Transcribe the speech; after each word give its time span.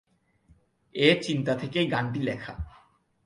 এ 0.95 1.09
চিন্তা 1.21 1.53
থেকেই 1.55 1.87
গানটি 1.87 2.19
লেখা। 2.19 2.53